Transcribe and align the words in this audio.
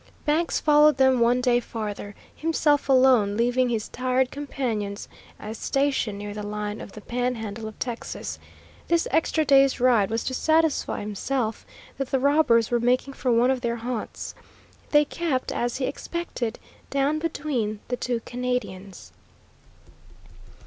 Banks 0.25 0.59
followed 0.59 0.97
them 0.97 1.19
one 1.19 1.41
day 1.41 1.59
farther, 1.59 2.15
himself 2.35 2.89
alone, 2.89 3.37
leaving 3.37 3.69
his 3.69 3.87
tired 3.87 4.31
companions 4.31 5.07
at 5.39 5.51
a 5.51 5.53
station 5.53 6.17
near 6.17 6.33
the 6.33 6.41
line 6.41 6.81
of 6.81 6.93
the 6.93 7.01
Panhandle 7.01 7.67
of 7.67 7.77
Texas. 7.77 8.39
This 8.87 9.07
extra 9.11 9.45
day's 9.45 9.79
ride 9.79 10.09
was 10.09 10.23
to 10.23 10.33
satisfy 10.33 11.01
himself 11.01 11.67
that 11.99 12.09
the 12.09 12.19
robbers 12.19 12.71
were 12.71 12.79
making 12.79 13.13
for 13.13 13.31
one 13.31 13.51
of 13.51 13.61
their 13.61 13.75
haunts. 13.75 14.33
They 14.89 15.05
kept, 15.05 15.51
as 15.51 15.77
he 15.77 15.85
expected, 15.85 16.57
down 16.89 17.19
between 17.19 17.79
the 17.89 17.95
two 17.97 18.21
Canadians. 18.25 19.11